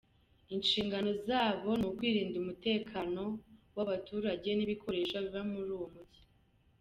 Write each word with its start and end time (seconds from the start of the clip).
Inshingano 0.55 1.11
zabo 1.27 1.69
ni 1.79 1.85
ukurinda 1.89 2.35
umutekano 2.43 3.23
w’abaturage 3.75 4.49
n’ibikoresho 4.55 5.15
biba 5.23 5.41
muri 5.51 5.71
uyo 5.77 5.87
mujyi”. 5.93 6.21